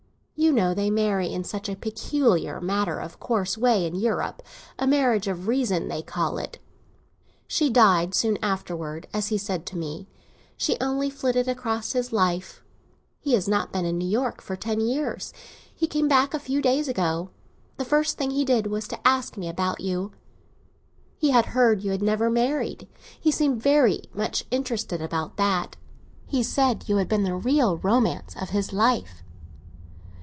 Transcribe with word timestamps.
You 0.33 0.51
know 0.51 0.73
they 0.73 0.89
marry 0.89 1.31
in 1.31 1.43
such 1.43 1.69
a 1.69 1.75
peculiar 1.75 2.59
matter 2.59 2.99
of 2.99 3.19
course 3.19 3.59
way 3.59 3.85
in 3.85 3.93
Europe; 3.93 4.41
a 4.79 4.87
marriage 4.87 5.27
of 5.27 5.47
reason 5.47 5.87
they 5.87 6.01
call 6.01 6.39
it. 6.39 6.57
She 7.47 7.69
died 7.69 8.15
soon 8.15 8.39
afterwards; 8.41 9.05
as 9.13 9.27
he 9.27 9.37
said 9.37 9.67
to 9.67 9.77
me, 9.77 10.07
she 10.57 10.77
only 10.81 11.11
flitted 11.11 11.47
across 11.47 11.93
his 11.93 12.11
life. 12.11 12.63
He 13.19 13.33
has 13.33 13.47
not 13.47 13.71
been 13.71 13.85
in 13.85 13.99
New 13.99 14.07
York 14.07 14.41
for 14.41 14.55
ten 14.55 14.79
years; 14.81 15.31
he 15.75 15.85
came 15.85 16.07
back 16.07 16.33
a 16.33 16.39
few 16.39 16.59
days 16.59 16.87
ago. 16.87 17.29
The 17.77 17.85
first 17.85 18.17
thing 18.17 18.31
he 18.31 18.43
did 18.43 18.65
was 18.65 18.87
to 18.87 19.07
ask 19.07 19.37
me 19.37 19.47
about 19.47 19.79
you. 19.79 20.11
He 21.19 21.29
had 21.29 21.45
heard 21.47 21.83
you 21.83 21.91
had 21.91 22.01
never 22.01 22.31
married; 22.31 22.87
he 23.19 23.29
seemed 23.29 23.61
very 23.61 24.05
much 24.11 24.45
interested 24.49 25.03
about 25.03 25.37
that. 25.37 25.75
He 26.25 26.41
said 26.41 26.89
you 26.89 26.97
had 26.97 27.07
been 27.07 27.23
the 27.23 27.35
real 27.35 27.77
romance 27.77 28.35
of 28.41 28.49
his 28.49 28.73
life." 28.73 29.21